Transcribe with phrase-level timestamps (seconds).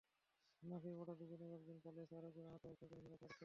[0.63, 3.39] লাফিয়ে পড়া দুজনের একজন পালিয়েছেন, আরেকজন আহত অবস্থায় পুলিশের হাতে আটক আছেন।